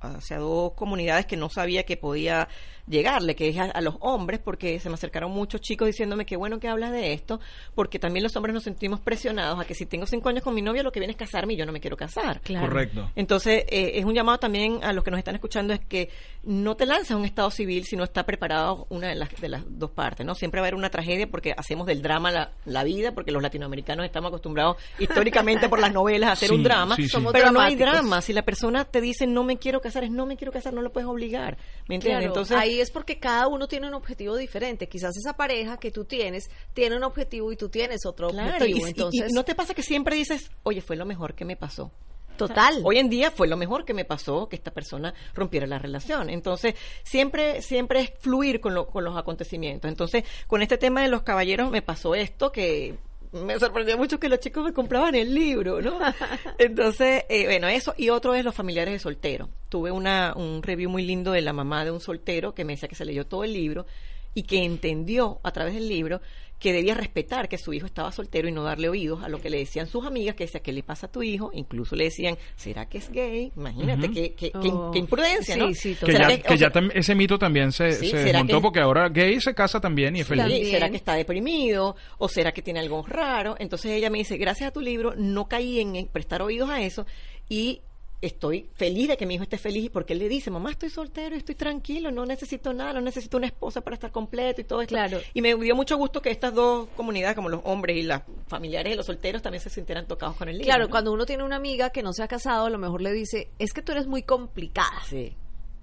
[0.00, 2.48] hacia dos comunidades que no sabía que podía
[2.86, 6.36] llegarle, que es a, a los hombres, porque se me acercaron muchos chicos diciéndome que
[6.36, 7.40] bueno que hablas de esto,
[7.74, 10.62] porque también los hombres nos sentimos presionados a que si tengo cinco años con mi
[10.62, 12.40] novia, lo que viene es casarme y yo no me quiero casar.
[12.40, 12.66] Claro.
[12.66, 13.10] Correcto.
[13.14, 16.10] Entonces, eh, es un llamado también a los que nos están escuchando, es que
[16.42, 19.48] no te lanzas a un estado civil si no está preparado una de las, de
[19.48, 20.34] las dos partes, ¿no?
[20.34, 23.42] Siempre va a haber una tragedia porque hacemos del drama la, la vida, porque los
[23.42, 27.08] latinoamericanos estamos acostumbrados históricamente por las novelas a hacer Sí, un drama, sí, sí.
[27.10, 28.20] Somos pero no hay drama.
[28.20, 30.82] Si la persona te dice no me quiero casar, es no me quiero casar, no
[30.82, 32.20] lo puedes obligar, ¿me entiendes?
[32.20, 34.88] Claro, Entonces, ahí es porque cada uno tiene un objetivo diferente.
[34.88, 38.86] Quizás esa pareja que tú tienes tiene un objetivo y tú tienes otro claro, objetivo.
[38.86, 41.56] y- Entonces, y no te pasa que siempre dices, oye, fue lo mejor que me
[41.56, 41.90] pasó.
[42.36, 42.80] total.
[42.84, 46.30] Hoy en día fue lo mejor que me pasó que esta persona rompiera la relación.
[46.30, 46.74] Entonces,
[47.04, 49.90] siempre, siempre es fluir con, lo- con los acontecimientos.
[49.90, 52.94] Entonces, con este tema de los caballeros me pasó esto que
[53.32, 55.98] me sorprendió mucho que los chicos me compraban el libro, ¿no?
[56.58, 57.94] Entonces, eh, bueno, eso.
[57.96, 59.48] Y otro es los familiares de soltero.
[59.68, 62.88] Tuve una, un review muy lindo de la mamá de un soltero que me decía
[62.88, 63.86] que se leyó todo el libro
[64.34, 66.20] y que entendió a través del libro
[66.58, 69.48] que debía respetar que su hijo estaba soltero y no darle oídos a lo que
[69.48, 71.50] le decían sus amigas, que decía, ¿qué le pasa a tu hijo?
[71.54, 73.50] Incluso le decían, ¿será que es gay?
[73.56, 74.14] Imagínate, Ujú.
[74.14, 74.90] qué, qué- qué- Oh.
[74.90, 75.72] qué imprudencia, Sí, ¿no?
[75.72, 78.10] sí, Que ¿Será ya, que- que o ya sea, tam- ese mito también se, Sí,
[78.10, 80.42] se ¿será desmontó que- porque ahora gay se casa también y es feliz.
[80.44, 80.66] También.
[80.70, 81.96] ¿Será que está deprimido?
[82.18, 83.56] ¿O será que tiene algo raro?
[83.58, 86.82] Entonces ella me dice, gracias a tu libro no caí en, en prestar oídos a
[86.82, 87.06] eso
[87.48, 87.80] y
[88.22, 91.34] estoy feliz de que mi hijo esté feliz porque él le dice, mamá, estoy soltero
[91.34, 94.82] y estoy tranquilo, no necesito nada, no necesito una esposa para estar completo y todo
[94.82, 94.94] esto.
[94.94, 95.20] Claro.
[95.32, 98.92] Y me dio mucho gusto que estas dos comunidades, como los hombres y las familiares
[98.92, 100.66] de los solteros, también se sintieran tocados con el libro.
[100.66, 100.90] Claro, ¿no?
[100.90, 103.48] cuando uno tiene una amiga que no se ha casado, a lo mejor le dice,
[103.58, 105.00] es que tú eres muy complicada.
[105.08, 105.34] Sí.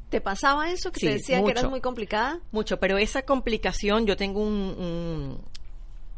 [0.09, 0.91] ¿Te pasaba eso?
[0.91, 1.51] Que Sí, te decía que mucho.
[1.59, 2.39] eras muy complicada.
[2.51, 5.41] Mucho, pero esa complicación, yo tengo un, un,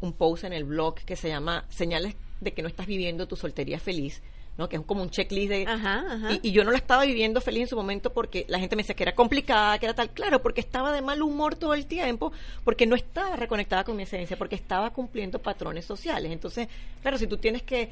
[0.02, 3.36] un post en el blog que se llama Señales de que no estás viviendo tu
[3.36, 4.22] soltería feliz,
[4.60, 4.68] ¿no?
[4.68, 5.64] Que es como un checklist de...
[5.66, 6.32] Ajá, ajá.
[6.34, 8.82] Y, y yo no la estaba viviendo feliz en su momento porque la gente me
[8.82, 11.86] decía que era complicada, que era tal, claro, porque estaba de mal humor todo el
[11.86, 16.30] tiempo, porque no estaba reconectada con mi esencia, porque estaba cumpliendo patrones sociales.
[16.30, 16.68] Entonces,
[17.02, 17.90] claro, si tú tienes que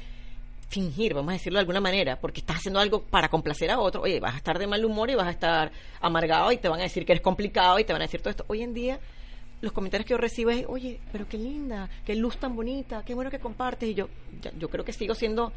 [0.69, 4.01] fingir, vamos a decirlo de alguna manera, porque estás haciendo algo para complacer a otro.
[4.01, 6.79] Oye, vas a estar de mal humor y vas a estar amargado y te van
[6.79, 8.45] a decir que eres complicado y te van a decir todo esto.
[8.47, 8.99] Hoy en día
[9.61, 13.13] los comentarios que yo recibo es, oye, pero qué linda, qué luz tan bonita, qué
[13.15, 13.89] bueno que compartes.
[13.89, 14.07] Y yo,
[14.41, 15.51] ya- yo creo que sigo siendo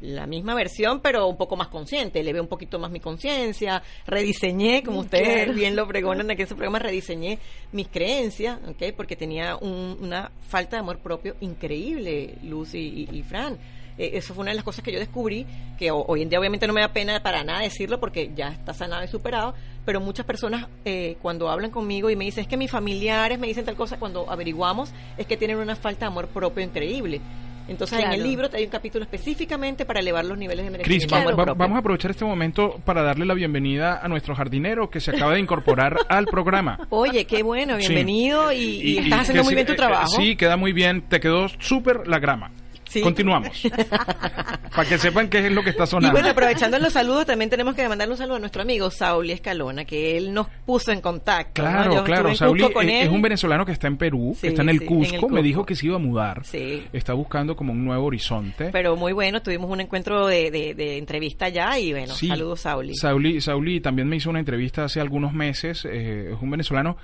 [0.00, 2.22] la misma versión, pero un poco más consciente.
[2.22, 3.82] Le veo un poquito más mi conciencia.
[4.06, 5.52] Rediseñé, como ustedes Claro.
[5.54, 7.38] bien lo pregonan aquí en su programa, rediseñé
[7.72, 8.94] mis creencias, ¿ok?
[8.96, 13.58] Porque tenía un- una falta de amor propio increíble, Lucy y, y Fran.
[13.98, 15.44] Eh, eso fue una de las cosas que yo descubrí,
[15.76, 18.48] que ho- hoy en día obviamente no me da pena para nada decirlo porque ya
[18.50, 22.48] está sanado y superado, pero muchas personas eh, cuando hablan conmigo y me dicen, es
[22.48, 26.12] que mis familiares me dicen tal cosa, cuando averiguamos es que tienen una falta de
[26.12, 27.20] amor propio increíble.
[27.68, 28.14] Entonces en Claro.
[28.16, 31.14] el libro hay un capítulo específicamente para elevar los niveles de Cris, merecimiento.
[31.14, 31.52] vamos, propio.
[31.54, 35.10] va- vamos a aprovechar este momento para darle la bienvenida a nuestro jardinero que se
[35.10, 36.86] acaba de incorporar al programa.
[36.90, 37.88] Oye, qué bueno, Sí.
[37.88, 40.08] bienvenido y, y estás haciendo muy sí, bien tu eh, trabajo.
[40.08, 41.02] Sí, queda muy bien.
[41.02, 42.50] Te quedó súper la grama.
[42.88, 43.00] Sí.
[43.02, 43.50] Continuamos.
[44.74, 46.12] Para que sepan qué es lo que está Y sonando.
[46.12, 49.84] bueno, aprovechando los saludos, también tenemos que mandarle un saludo a nuestro amigo Sauli Escalona,
[49.84, 51.62] que él nos puso en contacto.
[51.62, 51.68] ¿no?
[51.70, 52.34] Claro, Yo claro.
[52.34, 54.88] Sauli es, un venezolano que está en Perú, Sí, que está en el, sí, en
[54.88, 55.28] Cusco.
[55.28, 56.44] Me dijo que se iba a mudar.
[56.44, 56.86] Sí.
[56.92, 58.70] Está buscando como un nuevo horizonte.
[58.72, 62.94] Pero muy bueno, tuvimos un encuentro de, de- de entrevista allá y bueno, saludos Sauli.
[62.96, 65.84] Sauli, Sauli también me hizo una entrevista hace algunos meses.
[65.84, 66.96] eh, es un venezolano.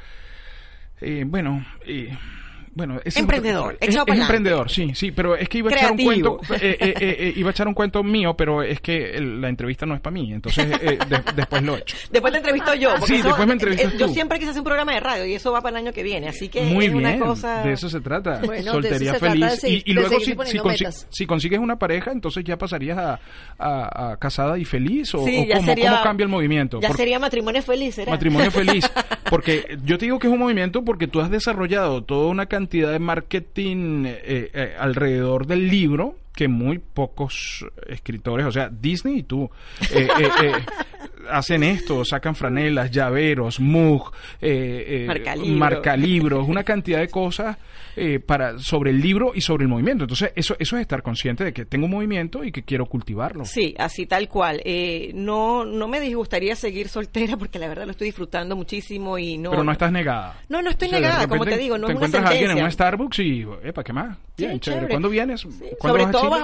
[1.01, 2.17] eh, bueno, eh,
[2.75, 5.99] bueno, es Emprendedor, es, es emprendedor, sí, sí, pero es que iba a echar un
[6.05, 9.41] cuento, eh, eh, eh, eh, iba a echar un cuento mío, pero es que el-
[9.41, 11.97] la entrevista no es para mí, entonces eh, de- después lo he hecho.
[12.11, 12.91] Después te entrevisto yo.
[12.99, 15.35] porque Sí, eso- después me entrevistas Yo siempre quise hacer un programa de radio y
[15.35, 17.63] eso va para el año que viene, así que Muy es bien, una cosa...
[17.63, 18.41] de eso se trata.
[18.45, 19.51] Bueno, Soltería se trata feliz.
[19.51, 21.07] de seguir- y, y luego, si, si, consi- metas.
[21.11, 23.21] si consigues una pareja, entonces ya pasarías a,
[23.59, 25.15] a- a casada y feliz.
[25.15, 26.81] ¿O, Sí, o cómo, sería- cómo cambia el movimiento?
[26.81, 28.11] Ya sería matrimonio feliz, ¿será?
[28.11, 28.85] matrimonio feliz.
[29.31, 32.64] Porque yo te digo que es un movimiento porque tú has desarrollado toda una cantidad
[32.69, 39.23] de marketing eh, eh, alrededor del libro que muy pocos escritores, o sea, Disney y
[39.23, 39.49] tú,
[39.93, 40.53] eh, eh, eh,
[41.31, 45.59] hacen esto, sacan franelas, llaveros, mug, eh, eh, Marcalibro.
[45.59, 47.57] marcalibros, una cantidad de cosas
[47.97, 50.05] eh, para sobre el libro y sobre el movimiento.
[50.05, 53.45] Entonces, eso, eso es estar consciente de que tengo un movimiento y que quiero cultivarlo.
[53.45, 54.61] Sí, así tal cual.
[54.65, 59.39] Eh, no, no me disgustaría seguir soltera porque la verdad lo estoy disfrutando muchísimo y
[59.39, 59.51] no.
[59.51, 60.41] Pero no estás negada.
[60.49, 62.25] No, no estoy O sea, de negada, como te digo, no te es una encuentras
[62.25, 64.17] a alguien en un Starbucks y, epa, ¿qué más?
[64.37, 64.81] Sí, Bien, chévere.
[64.81, 64.89] chévere.
[64.89, 65.47] ¿Cuándo vienes?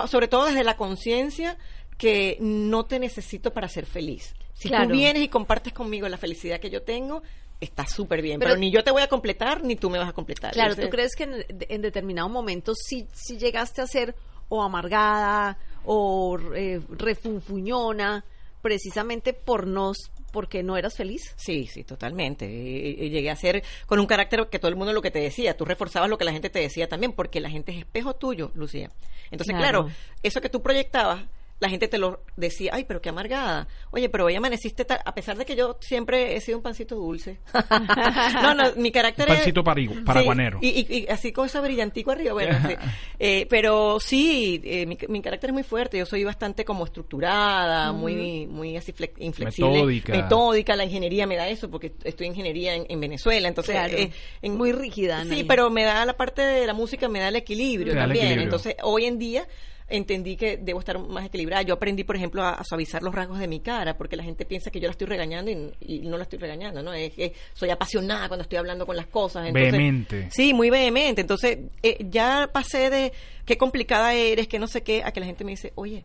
[0.06, 1.56] Sobre todo desde la conciencia
[2.00, 4.34] que no te necesito para ser feliz.
[4.54, 4.86] Si Claro.
[4.88, 7.22] tú vienes y compartes conmigo la felicidad que yo tengo,
[7.60, 8.38] está súper bien.
[8.38, 10.52] Pero- Pero, ni yo te voy a completar, ni tú me vas a completar.
[10.52, 14.14] Claro, ¿tú crees que en, en determinado momento sí, sí llegaste a ser
[14.48, 18.24] o amargada o eh, refunfuñona
[18.62, 19.92] precisamente por no,
[20.32, 21.34] porque no eras feliz?
[21.36, 22.46] Sí, sí, totalmente.
[22.50, 25.20] Y- y llegué a ser con un carácter que todo el mundo lo que te
[25.20, 28.14] decía, tú reforzabas lo que la gente te decía también, porque la gente es espejo
[28.14, 28.90] tuyo, Lucía.
[29.30, 29.84] Entonces, Claro.
[29.84, 31.22] claro, eso que tú proyectabas,
[31.60, 33.68] la gente te lo decía, ay, pero qué amargada.
[33.90, 36.94] Oye, pero hoy amaneciste, ta- a pesar de que yo siempre he sido un pancito
[36.96, 37.38] dulce.
[38.42, 39.38] no, no, mi carácter Un es...
[39.40, 40.58] pancito paraguanero.
[40.60, 42.74] Sí, y, y- y así con esa brillantico arriba, bueno, sí.
[43.18, 47.92] Eh, pero sí, eh, mi, mi carácter es muy fuerte, yo soy bastante como estructurada,
[47.92, 49.72] muy, muy así flex- inflexible.
[49.72, 50.12] Metódica.
[50.14, 53.74] Metódica, la ingeniería me da eso, porque estoy en ingeniería en, en Venezuela, entonces...
[53.74, 53.96] Claro.
[53.96, 54.10] eh,
[54.42, 55.24] en- Muy rígida.
[55.24, 58.04] Sí, pero me da la parte de la música, me da el equilibrio Te da
[58.04, 58.24] el también.
[58.26, 58.44] equilibrio.
[58.44, 59.46] Entonces, hoy en día
[59.90, 61.62] entendí que debo estar más equilibrada.
[61.62, 64.44] Yo aprendí, por ejemplo, a, a suavizar los rasgos de mi cara, porque la gente
[64.44, 66.92] piensa que yo la estoy regañando y, y no la estoy regañando, ¿no?
[66.92, 69.46] Es que soy apasionada cuando estoy hablando con las cosas.
[69.46, 70.28] Entonces, Vehemente.
[70.30, 71.20] Sí, muy vehemente.
[71.20, 73.12] Entonces, eh, ya pasé de
[73.44, 76.04] qué complicada eres, que no sé qué, a que la gente me dice, oye,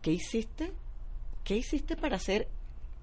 [0.00, 0.72] ¿qué hiciste?
[1.42, 2.48] ¿Qué hiciste para ser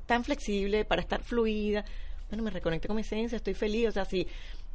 [0.06, 1.86] tan flexible, para estar fluida?
[2.30, 3.90] Bueno, me reconecté con mi esencia, estoy feliz.
[3.90, 4.26] O sea, si,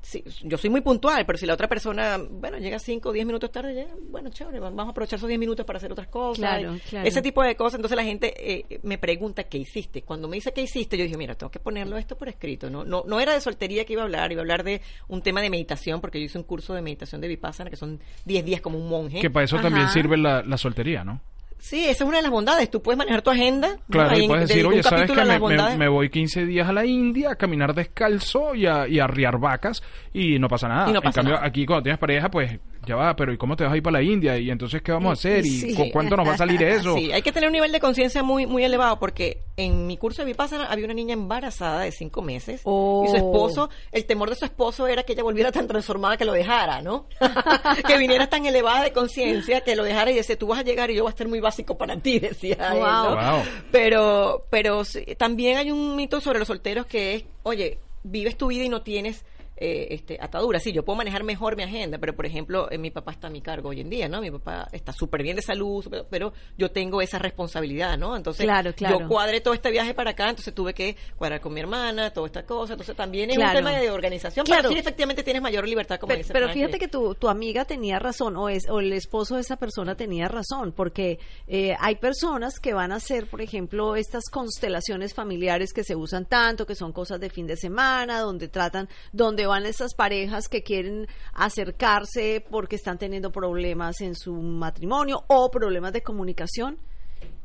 [0.06, 3.26] si- yo soy muy puntual, pero si la otra persona, bueno, llega 5 o 10
[3.26, 6.06] minutos tarde, ya, bueno, chévere, va- vamos a aprovechar esos 10 minutos para hacer otras
[6.06, 6.38] cosas.
[6.38, 7.08] Claro, claro.
[7.08, 7.74] Ese tipo de cosas.
[7.78, 10.02] Entonces la gente eh, me pregunta, ¿qué hiciste?
[10.02, 10.96] Cuando me dice, ¿qué hiciste?
[10.96, 12.70] Yo dije, mira, tengo que ponerlo esto por escrito.
[12.70, 15.22] No, no, no era de soltería que iba a hablar, iba a hablar de un
[15.22, 18.44] tema de meditación, porque yo hice un curso de meditación de Vipassana, que son 10
[18.44, 19.18] días como un monje.
[19.20, 19.64] Que para eso Ajá.
[19.64, 21.20] también sirve la, la soltería, ¿no?
[21.58, 22.70] Sí, esa es una de las bondades.
[22.70, 23.76] Tú puedes manejar tu agenda.
[23.90, 26.84] Claro, y puedes decir, oye, ¿sabes que me, me- me voy 15 días a la
[26.86, 30.88] India a caminar descalzo y a, y a arriar vacas y no pasa nada?
[30.90, 31.46] En cambio, nada.
[31.46, 33.98] aquí cuando tienes pareja, pues ya va, pero ¿y cómo te vas a ir para
[33.98, 34.38] la India?
[34.38, 35.44] ¿Y entonces qué vamos a hacer?
[35.44, 35.74] ¿Y Sí.
[35.74, 36.94] cu- cuánto nos va a salir eso?
[36.98, 40.22] Sí, hay que tener un nivel de conciencia muy muy elevado porque en mi curso
[40.22, 43.02] de Vipassana había una niña embarazada de cinco meses Oh.
[43.04, 46.24] y su esposo, el temor de su esposo era que ella volviera tan transformada que
[46.24, 47.08] lo dejara, ¿no?
[47.88, 50.90] que viniera tan elevada de conciencia que lo dejara y decía, tú vas a llegar
[50.90, 53.14] y yo voy a estar muy básico para ti, decía él, ¿no?
[53.14, 53.14] Wow.
[53.16, 53.44] Wow.
[53.70, 58.48] Pero, pero sí, también hay un mito sobre los solteros que es, oye, vives tu
[58.48, 59.24] vida y no tienes
[59.56, 60.62] eh, este, ataduras.
[60.62, 63.30] Sí, yo puedo manejar mejor mi agenda, pero por ejemplo, eh, mi papá está a
[63.30, 64.20] mi cargo hoy en día, ¿no?
[64.20, 68.16] Mi papá está súper bien de salud, pero, pero yo tengo esa responsabilidad, ¿no?
[68.16, 69.00] Entonces, Claro, claro.
[69.00, 72.26] yo cuadré todo este viaje para acá, entonces tuve que cuadrar con mi hermana, toda
[72.26, 73.58] esta cosa, entonces también es Claro.
[73.58, 74.62] un tema de organización, Claro.
[74.64, 77.64] pero sí efectivamente tienes mayor libertad, como Pero, dice pero fíjate que tu, tu amiga
[77.64, 81.96] tenía razón, o, es, o el esposo de esa persona tenía razón, porque eh, hay
[81.96, 86.74] personas que van a hacer, por ejemplo, estas constelaciones familiares que se usan tanto, que
[86.74, 92.44] son cosas de fin de semana, donde tratan, donde van esas parejas que quieren acercarse
[92.50, 96.78] porque están teniendo problemas en su matrimonio o problemas de comunicación.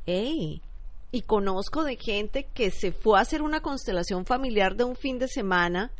[0.05, 0.61] ¡Ey!
[1.11, 5.19] Y conozco de gente que se fue a hacer una constelación familiar de un fin
[5.19, 5.91] de semana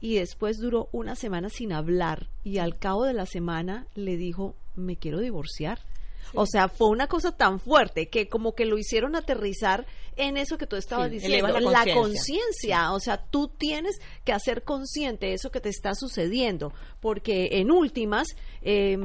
[0.00, 4.54] y después duró una semana sin hablar y al cabo de la semana le dijo,
[4.74, 5.80] me quiero divorciar.
[6.34, 9.86] O sea, fue una cosa tan fuerte que como que lo hicieron aterrizar
[10.16, 12.92] en eso que tú estabas Sí, diciendo, la conciencia.
[12.92, 18.28] O sea, tú tienes que hacer consciente eso que te está sucediendo, porque en últimas,
[18.62, 18.98] eh,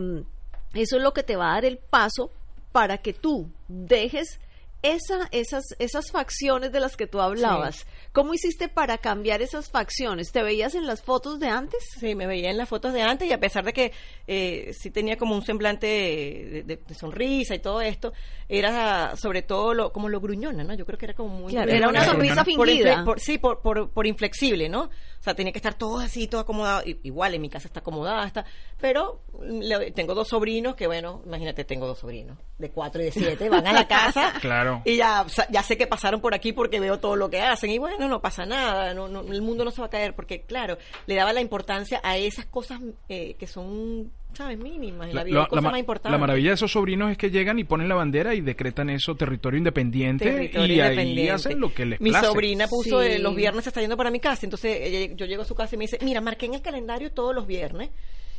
[0.73, 2.31] eso es lo que te va a dar el paso
[2.71, 4.39] para que tú dejes
[4.81, 7.86] esa, esas, esas facciones de las que tú hablabas.
[8.13, 10.34] ¿Cómo hiciste para cambiar esas facciones?
[10.34, 11.80] ¿Te veías en las fotos de antes?
[11.97, 13.93] Sí, me veía en las fotos de antes y a pesar de que
[14.28, 18.12] eh, sí tenía como un semblante de, de- de sonrisa y todo esto,
[18.50, 20.74] era sobre todo lo, como lo gruñona, ¿no?
[20.74, 21.54] Yo creo que era como muy...
[21.54, 23.06] Claro, era una sonrisa Por fingida.
[23.06, 24.84] por- sí, por, por, por inflexible, ¿no?
[24.84, 26.82] O sea, tenía que estar todo así, todo acomodado.
[27.04, 28.43] Igual en mi casa está acomodada, está...
[28.82, 33.12] Pero le- tengo dos sobrinos que, bueno, imagínate, tengo dos sobrinos de cuatro y de
[33.12, 34.82] siete, van a la casa Claro.
[34.86, 37.78] y ya, ya sé que pasaron por aquí porque veo todo lo que hacen y
[37.78, 40.77] bueno, no pasa nada, no, no- el mundo no se va a caer porque, claro,
[41.07, 44.57] le daba la importancia a esas cosas eh, que son, ¿sabes?
[44.57, 46.11] Mínimas en la, La, vida, la- hay cosas la más importantes.
[46.11, 49.15] la maravilla de esos sobrinos es que llegan y ponen la bandera y decretan eso
[49.15, 51.31] territorio independiente Territorio y ahí independiente.
[51.31, 52.27] hacen lo que les Mi place.
[52.27, 53.07] sobrina puso Sí.
[53.07, 55.55] eh, los viernes se está yendo para mi casa, entonces ella- yo llego a su
[55.55, 57.89] casa y me dice, mira, marqué en el calendario todos los viernes.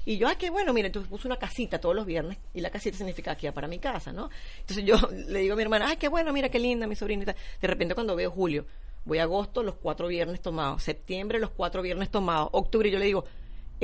[0.04, 2.70] Y yo, ah, qué bueno, mira, entonces puse una casita todos los viernes y la
[2.70, 4.30] casita significa aquí para mi casa, ¿no?
[4.58, 4.96] Entonces yo
[5.28, 7.36] le digo a mi hermana, ay, qué bueno, mira, qué linda mi sobrinita.
[7.60, 8.66] De repente cuando veo julio,
[9.04, 13.06] voy a agosto, los cuatro viernes tomados, septiembre, los cuatro viernes tomados, octubre, yo le
[13.06, 13.24] digo,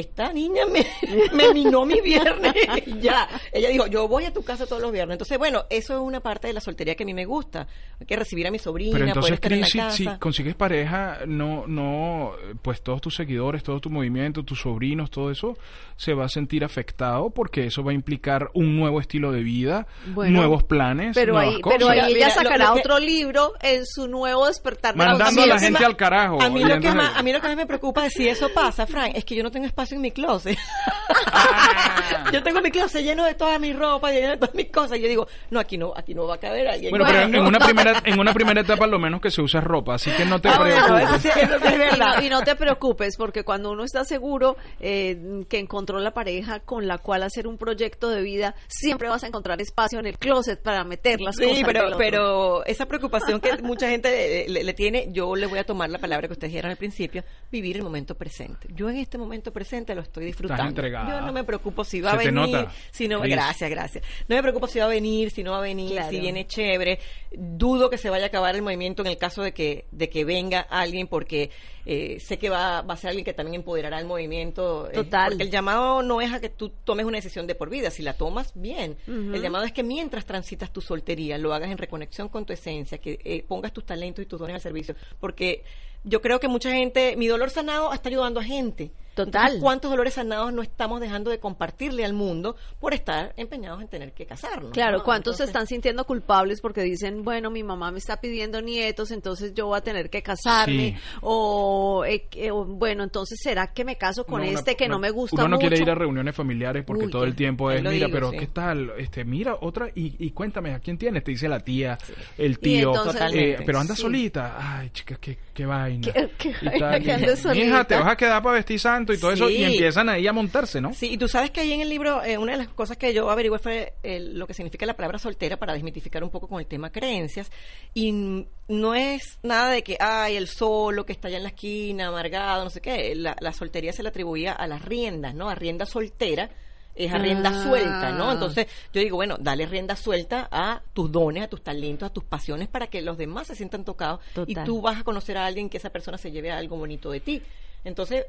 [0.00, 0.86] esta niña me,
[1.34, 2.54] me minó mi viernes.
[3.00, 3.28] ya.
[3.52, 5.14] Ella dijo, yo voy a tu casa todos los viernes.
[5.14, 7.66] Entonces, bueno, eso es una parte de la soltería que a mí me gusta.
[8.00, 10.14] Hay que recibir a mi sobrina, Pero poder entonces, estar en la Cris, si, casa.
[10.14, 12.32] si consigues pareja, no, no,
[12.62, 15.56] pues todos tus seguidores, todo tu movimiento, tus sobrinos, todo eso
[15.96, 19.86] se va a sentir afectado porque eso va a implicar un nuevo estilo de vida,
[20.14, 21.78] Bueno, nuevos planes, Pero nuevas ahí, cosas.
[21.78, 24.94] pero ahí Mira, ella mira, lo- sacará lo que- otro libro en su nuevo despertar
[24.94, 26.40] de Mandando a la gente al carajo.
[26.40, 28.48] A mí, lo que más, a mí lo que más me preocupa es si eso
[28.54, 30.56] pasa, Frank, es que yo no tengo espacio en mi closet.
[32.32, 34.98] yo tengo mi closet lleno de toda mi ropa, lleno de todas mis cosas.
[34.98, 36.90] Y yo digo, no, aquí no, aquí no va a caber alguien.
[36.90, 39.64] Bueno, pero en, una primera, en una primera etapa lo menos que se usa es
[39.66, 41.08] ropa, así que no te Ah, bueno, preocupes.
[41.08, 44.04] eso sí, eso sí es Y no, y no te preocupes, porque cuando uno está
[44.04, 49.08] seguro eh, que encontró la pareja con la cual hacer un proyecto de vida, siempre
[49.08, 51.56] vas a encontrar espacio en el closet para meter las cosas.
[51.56, 55.58] Sí, pero, pero esa preocupación que mucha gente le, le- le tiene, yo le voy
[55.58, 58.68] a tomar la palabra que ustedes dijeron al principio, vivir el momento presente.
[58.74, 60.64] Yo en este momento presente lo estoy disfrutando.
[60.64, 61.20] entregada.
[61.20, 64.04] Yo no me preocupo si va Se a te venir, nota, si no, gracias, gracias.
[64.28, 66.10] No me preocupo si va a venir, si no va a venir, Claro.
[66.10, 66.98] si viene chévere.
[67.32, 70.24] Dudo que se vaya a acabar el movimiento en el caso de que, de que
[70.24, 71.50] venga alguien porque
[71.84, 74.88] eh, sé que va, va a ser alguien que también empoderará el movimiento.
[74.90, 75.30] eh, Total.
[75.30, 78.02] porque el llamado no es a que tú tomes una decisión de por vida, si
[78.02, 78.96] la tomas, bien.
[79.06, 82.98] El llamado es que mientras transitas tu soltería, lo hagas en reconexión con tu esencia,
[82.98, 84.94] que eh, pongas tus talentos y tus dones al servicio.
[85.18, 85.62] Porque
[86.04, 88.90] yo creo que mucha gente, mi dolor sanado está ayudando a gente.
[89.24, 89.58] Total.
[89.60, 94.12] ¿Cuántos dolores sanados no estamos dejando de compartirle al mundo por estar empeñados en tener
[94.12, 94.72] que casarnos?
[94.72, 95.04] Claro, ¿no?
[95.04, 99.54] ¿cuántos se están sintiendo culpables porque dicen, bueno, mi mamá me está pidiendo nietos, entonces
[99.54, 100.96] yo voy a tener que casarme?
[100.96, 101.18] Sí.
[101.22, 104.88] O, eh, que- o, bueno, entonces ¿será que me caso con No, una- este que
[104.88, 105.68] no me gusta Uno no mucho?
[105.68, 108.38] quiere ir a reuniones familiares porque Uy, todo el tiempo es, mira, digo, pero sí.
[108.38, 108.92] ¿qué tal?
[108.98, 111.24] Este, mira, otra, y, y cuéntame, ¿a quién tienes?
[111.24, 111.98] Te dice la tía,
[112.36, 114.02] el tío, entonces- eh, pero anda Sí.
[114.02, 114.56] solita.
[114.78, 116.12] Ay, chicas, qué, qué vaina.
[116.12, 117.84] Qué- qué Y vaina tal, que y- andes Mija, solita.
[117.84, 120.80] te vas a quedar para vestir santo y todo eso, y empiezan ahí a montarse,
[120.80, 120.92] ¿no?
[120.94, 123.12] Sí, y tú sabes que ahí en el libro, eh, una de las cosas que
[123.14, 126.60] yo averigué fue el- lo que significa la palabra soltera para desmitificar un poco con
[126.60, 127.50] el tema creencias.
[127.94, 132.08] Y no es nada de que, ay, el solo que está allá en la esquina,
[132.08, 133.14] amargado, no sé qué.
[133.14, 135.48] La, la soltería se le atribuía a las riendas, ¿no?
[135.48, 136.50] A rienda soltera
[136.94, 137.62] es a rienda Ah.
[137.62, 138.32] suelta, ¿no?
[138.32, 142.24] Entonces yo digo, bueno, dale rienda suelta a tus dones, a tus talentos, a tus
[142.24, 144.18] pasiones para que los demás se sientan tocados
[144.48, 147.20] y tú vas a conocer a alguien que esa persona se lleve algo bonito de
[147.20, 147.40] ti.
[147.84, 148.26] Entonces,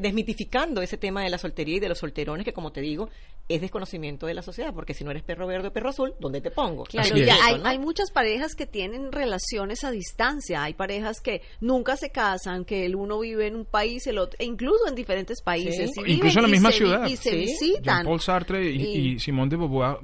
[0.00, 3.08] desmitificando ese tema de la soltería y de los solterones, que como te digo,
[3.48, 6.40] es desconocimiento de la sociedad, porque si no eres perro verde o perro azul, ¿dónde
[6.40, 6.84] te pongo?
[6.84, 7.66] Claro, y hay, ¿no?
[7.68, 12.86] hay muchas parejas que tienen relaciones a distancia, hay parejas que nunca se casan, que
[12.86, 15.90] el uno vive en un país, el otro, e incluso en diferentes países.
[15.94, 16.00] Sí.
[16.00, 17.06] y viven Incluso en la y misma se ciudad.
[17.08, 17.36] Y se Sí.
[17.36, 17.82] visitan.
[17.96, 19.98] Jean-Paul Sartre y, Y- y Simone de Beauvoir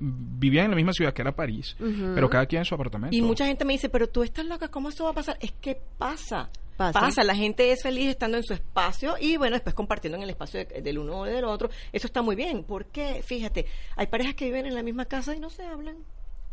[0.00, 1.76] vivían en la misma ciudad que era París,
[2.14, 3.14] pero cada quien en su apartamento.
[3.14, 5.36] Y mucha gente me dice, pero tú estás loca, ¿cómo eso va a pasar?
[5.40, 6.48] Es que pasa.
[6.76, 7.22] Pasa.
[7.24, 10.64] la gente es feliz estando en su espacio y bueno, después compartiendo en el espacio
[10.64, 11.70] de- del uno o del otro.
[11.92, 15.40] Eso está muy bien, porque fíjate, hay parejas que viven en la misma casa y
[15.40, 15.96] no se hablan.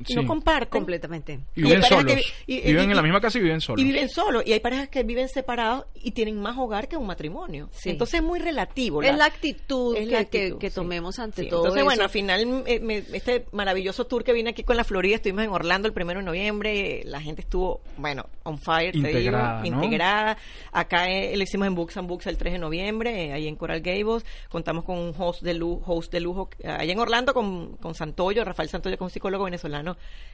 [0.07, 0.15] Y Sí.
[0.15, 0.69] no comparten.
[0.69, 1.39] completamente.
[1.55, 2.13] Y viven solos.
[2.13, 3.81] que y- viven y- en la misma casa y viven solos.
[3.81, 4.43] Y viven solos.
[4.45, 7.69] Y hay parejas que viven separados y tienen más hogar que un matrimonio.
[7.73, 7.89] Sí.
[7.89, 9.01] Entonces es muy relativo.
[9.03, 11.85] Es la actitud, es que, la que- actitud, que tomemos ante Sí, todo Entonces, eso.
[11.85, 15.43] bueno, al final, eh, me- este maravilloso tour que vine aquí con la Florida, estuvimos
[15.43, 19.61] en Orlando el primero de noviembre, la gente estuvo, bueno, on fire, te digo, Integrada,
[19.61, 19.83] ¿no?
[19.83, 20.37] integrada.
[20.71, 23.55] Acá eh, lo hicimos en Books and Books el 3 de noviembre, eh, ahí en
[23.55, 24.25] Coral Gables.
[24.49, 27.93] Contamos con un host de lujo, host de lujo eh, allá en Orlando con, con
[27.95, 29.90] Santoyo, Rafael Santoyo, que es un psicólogo venezolano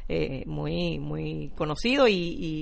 [0.10, 2.13] eh, muy, muy conocido, y,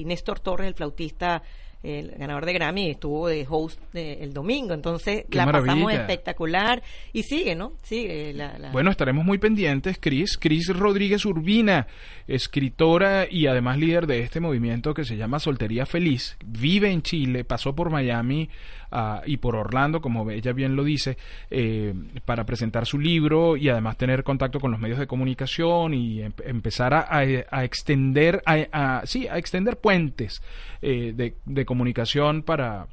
[0.02, 1.42] y Néstor Torres, el flautista.
[1.84, 6.82] El ganador de Grammy estuvo de host de- el domingo, entonces ¡Qué la pasamos espectacular
[7.14, 7.74] y sigue, ¿no?
[7.84, 10.36] Sigue la, la- Bueno, estaremos muy pendientes, Cris.
[10.40, 11.86] Cris Rodríguez Urbina,
[12.28, 16.38] escritora y además líder de este movimiento que se llama Soltería Feliz.
[16.44, 18.50] Vive en Chile, pasó por Miami
[18.96, 21.18] ah, y por Orlando, como ella bien lo dice,
[21.52, 21.94] eh,
[22.26, 26.34] para presentar su libro y además tener contacto con los medios de comunicación y em-
[26.46, 30.42] empezar a, a- a extender, a, a- sí, a extender puentes
[30.82, 32.88] eh, de, de comunicación para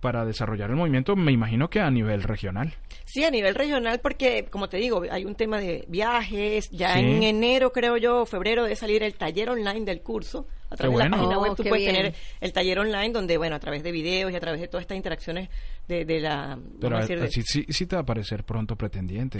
[0.00, 2.72] para desarrollar el movimiento, me imagino que a nivel regional.
[3.04, 6.70] Sí, a nivel regional, porque, como te digo, hay un tema de viajes.
[6.70, 7.00] Ya Sí.
[7.00, 10.46] en enero, creo yo, febrero, debe salir el taller online del curso.
[10.70, 11.16] A través Qué de la bueno.
[11.16, 11.96] página Oh, web tú qué puedes bien.
[11.96, 14.82] tener el taller online donde, bueno, a través de videos y a través de todas
[14.82, 15.48] estas interacciones
[15.88, 16.56] de, de la...
[16.80, 19.38] Pero vamos a decir, de- sí, sí, sí te va a parecer pronto pretendiente.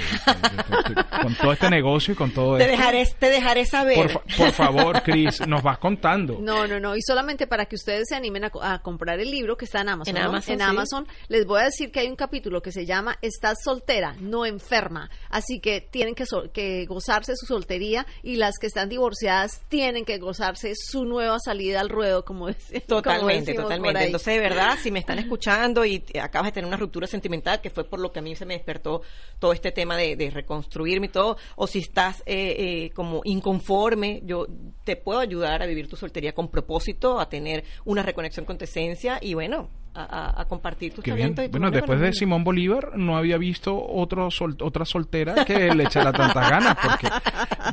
[1.22, 2.76] con todo este negocio y con todo te, esto.
[2.76, 3.96] dejaré, te dejaré saber.
[3.96, 6.38] Por, fa- por favor, Cris, nos vas contando.
[6.40, 6.96] No, no, no.
[6.96, 9.82] Y solamente para que ustedes se animen a, co- a comprar el libro que está
[9.82, 10.16] en Amazon.
[10.16, 10.28] En ¿no?
[10.30, 10.64] Amazon, En sí.
[10.66, 14.46] Amazon, les voy a decir que hay un capítulo que se llama Estás soltera, no
[14.46, 15.10] enferma.
[15.28, 20.04] Así que tienen que, sol- que gozarse su soltería y las que están divorciadas tienen
[20.04, 23.98] que gozarse su nueva salida al ruedo, como, dec- como Totalmente, totalmente.
[24.06, 27.70] Entonces, de verdad, si me están escuchando y acabas de tener una ruptura sentimental, que
[27.70, 29.02] fue por lo que a mí se me despertó
[29.38, 32.56] todo este tema de, de reconstruirme y todo, o si estás eh,
[32.86, 34.46] eh, como inconforme, yo
[34.84, 38.64] te puedo ayudar a vivir tu soltería con propósito, a tener una reconexión con tu
[38.64, 41.44] esencia y bueno, a, compartir tus Qué talentos.
[41.44, 45.74] y tu Bueno, después de Simón Bolívar no había visto otro sol- otra soltera que
[45.74, 47.08] le echara tantas ganas, porque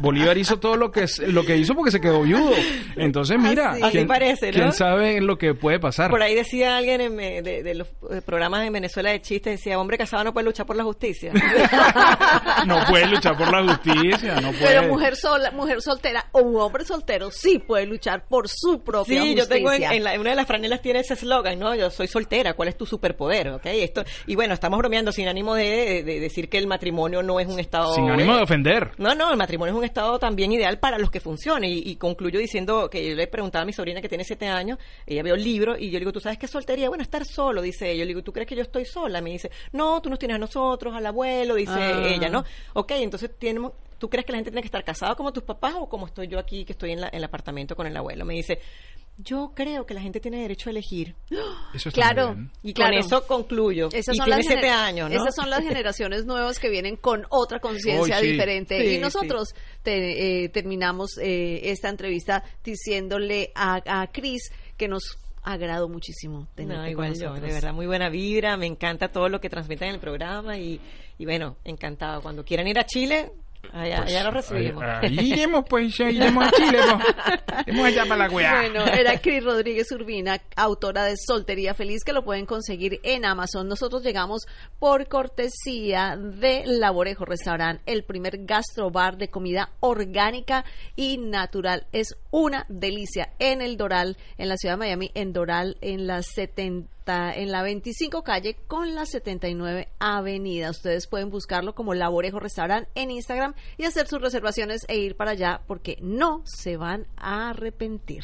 [0.01, 2.51] Bolívar hizo todo lo que es- lo que hizo porque se quedó viudo.
[2.95, 3.81] Entonces, mira, Así.
[3.81, 4.53] ¿quién, Así parece, ¿no?
[4.53, 6.09] quién sabe lo que puede pasar?
[6.09, 9.57] Por ahí decía alguien en, eh, de, de los eh, programas en Venezuela de chistes,
[9.59, 11.31] decía, hombre casado no puede luchar por la justicia.
[12.65, 14.65] no puede luchar por la justicia, no puede.
[14.67, 19.21] Pero mujer sola, mujer soltera o un hombre soltero sí puede luchar por su propia
[19.21, 19.43] Sí, justicia.
[19.43, 21.75] yo tengo en, en la- en una de las franelas tiene ese eslogan, ¿no?
[21.75, 23.49] Yo soy soltera, ¿cuál es tu superpoder?
[23.49, 23.65] ¿ok?
[23.65, 27.39] Esto, y bueno, estamos bromeando sin ánimo de, de- de decir que el matrimonio no
[27.39, 27.93] es un estado...
[27.93, 28.91] Sin ánimo de eh, ofender.
[28.97, 31.69] No, no, el matrimonio es un estado también ideal para los que funcione.
[31.69, 34.77] Y, y concluyo diciendo que yo le preguntaba a mi sobrina que tiene siete años,
[35.05, 36.89] ella veo libros y yo le digo, ¿tú sabes qué soltería?
[36.89, 37.99] Bueno, estar solo, dice ella.
[37.99, 39.21] Yo le digo, ¿tú crees que yo estoy sola?
[39.21, 42.07] Me dice, no, tú nos tienes a nosotros, al abuelo, dice Ah.
[42.07, 42.43] ella, ¿no?
[42.73, 43.73] Ok, entonces tenemos...
[43.97, 46.27] ¿Tú crees que la gente tiene que estar casada como tus papás o como estoy
[46.27, 48.25] yo aquí que estoy en, la- en el apartamento con el abuelo?
[48.25, 48.59] Me dice,
[49.17, 51.15] yo creo que la gente tiene derecho a elegir.
[51.73, 52.33] Eso está Claro.
[52.35, 52.51] bien.
[52.63, 52.91] Y Claro.
[52.91, 53.87] con eso concluyo.
[53.91, 55.15] Esas y son tiene las siete años, ¿no?
[55.19, 58.31] Esas son las generaciones nuevas que vienen con otra conciencia sí.
[58.31, 58.79] diferente.
[58.79, 65.17] Sí, y nosotros te- eh, terminamos eh, esta entrevista diciéndole a, a Cris que nos
[65.43, 67.41] agradó muchísimo tenerte No, con igual yo, nosotros.
[67.47, 70.79] de verdad, muy buena vibra, me encanta todo lo que transmiten en el programa y,
[71.17, 72.21] y bueno, encantado.
[72.21, 73.31] Cuando quieran ir a Chile,
[73.73, 74.83] allá, Pues, allá lo recibimos.
[74.83, 77.67] Ahí, ahí iremos, pues, ya iremos a Chile, pues.
[77.67, 78.55] Iremos allá para la weá.
[78.61, 83.67] Bueno, era Cris Rodríguez Urbina, autora de Soltería Feliz, que lo pueden conseguir en Amazon.
[83.67, 84.45] Nosotros llegamos
[84.79, 91.87] por cortesía de Laborejo Restaurant, el primer gastrobar de comida orgánica y natural.
[91.91, 96.21] Es una delicia en el Doral, en la ciudad de Miami, en Doral, en la
[96.21, 100.69] 70 en la 25 calle con la 79 avenida.
[100.69, 105.31] Ustedes pueden buscarlo como Laborejo Restaurant en Instagram y hacer sus reservaciones e ir para
[105.31, 108.23] allá porque no se van a arrepentir.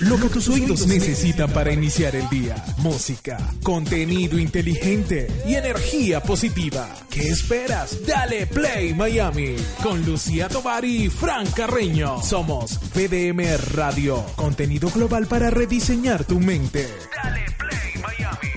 [0.00, 2.56] Lo que tus oídos necesitan para iniciar el día.
[2.78, 6.88] Música, contenido inteligente y energía positiva.
[7.08, 8.04] ¿Qué esperas?
[8.04, 12.20] Dale Play Miami con Lucía Tovar y Fran Carreño.
[12.20, 16.88] Somos VDM Radio, contenido global para rediseñar tu mente.
[17.22, 17.61] Dale
[18.02, 18.51] Miami.